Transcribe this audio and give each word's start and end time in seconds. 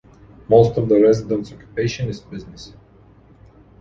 Most 0.49 0.79
of 0.79 0.89
the 0.89 0.99
resident's 0.99 1.53
occupation 1.53 2.09
is 2.09 2.21
business. 2.21 2.73